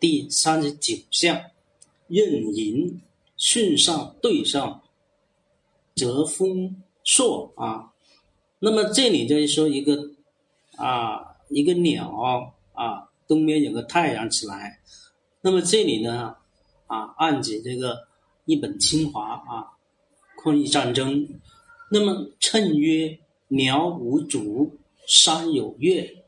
[0.00, 1.38] 第三十九项，
[2.08, 3.00] 任寅
[3.36, 4.82] 顺上对上，
[5.94, 7.92] 则风朔啊。
[8.58, 10.10] 那么这里就是说一个
[10.76, 14.80] 啊，一个鸟啊，东边有个太阳起来。
[15.42, 16.34] 那么这里呢
[16.86, 18.08] 啊，暗指这个
[18.46, 19.76] 一本清华啊，
[20.42, 21.28] 抗日战争。
[21.90, 26.24] 那么称曰鸟无主，山有月，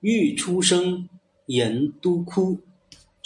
[0.00, 1.08] 欲出生，
[1.46, 2.60] 人都哭。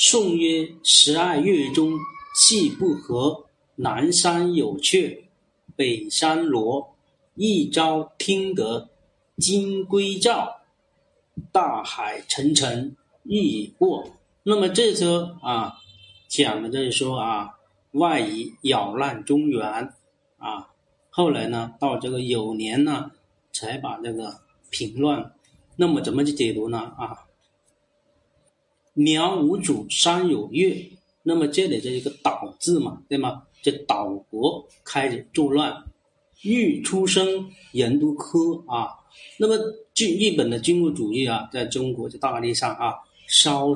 [0.00, 1.92] 宋曰十二月中，
[2.36, 5.24] 气不和，南山有雀，
[5.74, 6.94] 北山罗。
[7.34, 8.90] 一朝听得
[9.38, 10.60] 金龟叫，
[11.50, 14.08] 大海沉沉日已过。
[14.44, 15.74] 那么这时候啊，
[16.28, 17.58] 讲的就是说啊，
[17.90, 19.92] 外夷扰乱中原
[20.36, 20.70] 啊。
[21.10, 23.10] 后来呢，到这个有年呢，
[23.52, 25.32] 才把这个平乱。
[25.74, 26.78] 那么怎么去解读呢？
[26.78, 27.26] 啊，
[28.98, 30.76] 鸟无主，山有月。
[31.22, 33.44] 那么这里就是一个岛字嘛，对吗？
[33.62, 35.84] 这岛国开始作乱。
[36.42, 38.90] 欲出生，人都科啊。
[39.38, 39.56] 那么，
[39.92, 42.94] 军日本的军国主义啊，在中国的大地上啊，
[43.26, 43.70] 烧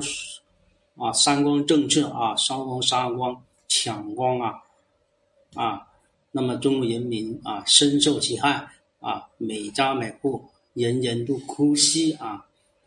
[0.95, 4.53] 啊，三光政策啊，烧光杀光抢光啊
[5.55, 5.87] 啊。
[6.31, 8.67] 那么，中国人民啊，深受其害
[8.99, 12.45] 啊，每家每户人人都哭泣啊。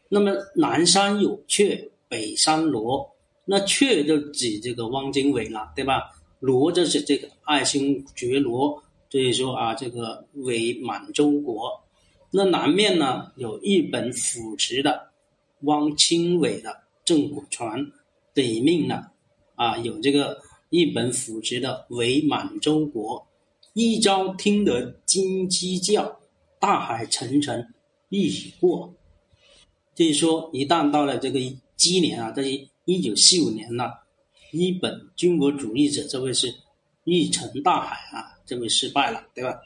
[0.09, 3.09] 那么，南山有雀，北山罗。
[3.45, 6.03] 那雀就指这个汪精卫了，对吧？
[6.41, 8.83] 罗就是这个爱新觉罗。
[9.09, 11.81] 所以说啊，这个伪满洲国，
[12.33, 15.11] 那南面呢有日本扶持的
[15.61, 17.91] 汪精卫的政府船，
[18.35, 19.07] 北面呢
[19.55, 23.27] 啊有这个日本扶持的伪满洲国。
[23.73, 26.19] 一朝听得金鸡叫，
[26.59, 27.61] 大海沉沉
[28.09, 28.93] 日已过。
[29.95, 31.39] 就是说，一旦到了这个
[31.77, 34.05] 今年啊，这是一九四五年了，
[34.51, 36.55] 日本军国主义者这位是。
[37.09, 39.61] 一沉大海啊，这位失败了，对吧？